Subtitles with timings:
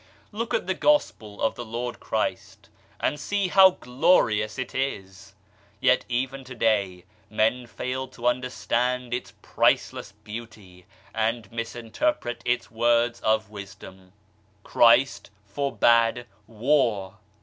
[0.31, 2.69] Look at the Gospel of the Lord Christ
[2.99, 5.35] and see how glorious it is
[5.79, 12.71] k Yet even to day men fail to understand its priceless beauty, and misinterpret its
[12.71, 14.13] words of wisdom.
[14.63, 17.17] Christ forbad war